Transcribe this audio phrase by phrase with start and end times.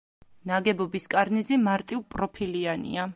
[0.51, 3.09] ნაგებობის კარნიზი მარტივპროფილიანია.